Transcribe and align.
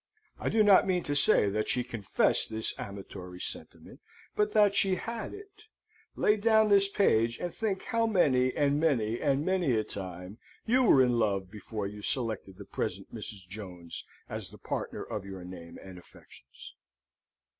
I 0.39 0.49
do 0.49 0.63
not 0.63 0.87
mean 0.87 1.03
to 1.03 1.15
say 1.15 1.47
that 1.51 1.69
she 1.69 1.83
confessed 1.83 2.49
this 2.49 2.73
amatory 2.79 3.39
sentiment, 3.39 3.99
but 4.35 4.51
that 4.53 4.73
she 4.73 4.95
had 4.95 5.31
it. 5.31 5.65
Lay 6.15 6.37
down 6.37 6.69
this 6.69 6.89
page, 6.89 7.37
and 7.39 7.53
think 7.53 7.83
how 7.83 8.07
many 8.07 8.51
and 8.55 8.79
many 8.79 9.21
and 9.21 9.45
many 9.45 9.73
a 9.73 9.83
time 9.83 10.39
you 10.65 10.83
were 10.85 11.03
in 11.03 11.19
love 11.19 11.51
before 11.51 11.85
you 11.85 12.01
selected 12.01 12.57
the 12.57 12.65
present 12.65 13.13
Mrs. 13.13 13.47
Jones 13.47 14.03
as 14.27 14.49
the 14.49 14.57
partner 14.57 15.03
of 15.03 15.23
your 15.23 15.43
name 15.43 15.77
and 15.83 15.99
affections! 15.99 16.73